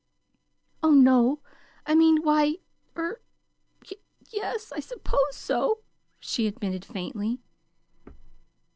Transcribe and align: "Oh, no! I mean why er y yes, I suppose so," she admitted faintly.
"Oh, 0.81 0.93
no! 0.95 1.41
I 1.85 1.93
mean 1.93 2.23
why 2.23 2.55
er 2.97 3.21
y 3.85 3.97
yes, 4.31 4.71
I 4.71 4.79
suppose 4.79 5.35
so," 5.35 5.83
she 6.19 6.47
admitted 6.47 6.83
faintly. 6.83 7.39